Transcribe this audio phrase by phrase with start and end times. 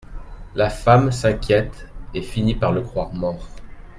[0.55, 3.47] La femme s'inquiète et finit par le croire mort.